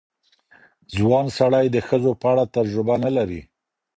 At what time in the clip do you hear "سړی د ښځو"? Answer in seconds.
1.37-2.11